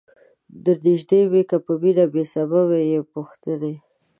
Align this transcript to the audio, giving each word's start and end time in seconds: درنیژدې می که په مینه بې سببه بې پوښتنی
درنیژدې 0.63 1.21
می 1.31 1.41
که 1.49 1.57
په 1.65 1.73
مینه 1.81 2.05
بې 2.13 2.23
سببه 2.33 2.61
بې 2.69 2.99
پوښتنی 3.13 3.75